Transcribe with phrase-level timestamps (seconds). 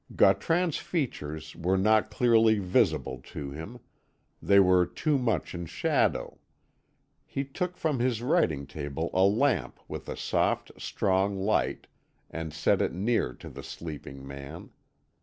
[0.15, 3.79] Gautran's features were not clearly visible to him;
[4.41, 6.39] they were too much in shadow.
[7.23, 11.85] He took from his writing table a lamp with a soft strong light,
[12.31, 14.71] and set it near to the sleeping man.